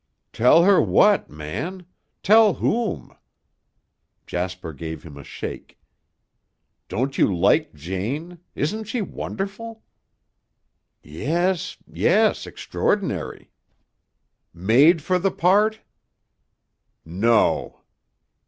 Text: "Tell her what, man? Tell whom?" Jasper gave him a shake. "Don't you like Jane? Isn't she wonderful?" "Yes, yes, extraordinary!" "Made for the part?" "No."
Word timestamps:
"Tell 0.33 0.63
her 0.63 0.81
what, 0.81 1.29
man? 1.29 1.85
Tell 2.23 2.55
whom?" 2.55 3.15
Jasper 4.25 4.73
gave 4.73 5.03
him 5.03 5.15
a 5.15 5.23
shake. 5.23 5.79
"Don't 6.87 7.19
you 7.19 7.31
like 7.37 7.75
Jane? 7.75 8.39
Isn't 8.55 8.85
she 8.85 9.03
wonderful?" 9.03 9.83
"Yes, 11.03 11.77
yes, 11.85 12.47
extraordinary!" 12.47 13.51
"Made 14.55 15.03
for 15.03 15.19
the 15.19 15.29
part?" 15.29 15.81
"No." 17.05 17.81